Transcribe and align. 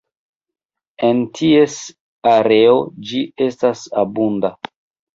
En 1.07 1.21
ties 1.41 1.77
areo 2.33 2.75
ĝi 3.13 3.25
estas 3.49 3.89
abunda. 4.07 4.57